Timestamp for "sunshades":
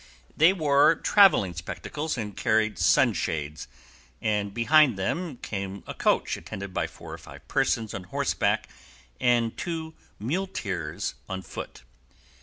2.79-3.67